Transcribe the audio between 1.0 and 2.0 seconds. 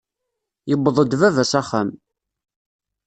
Baba s axxam.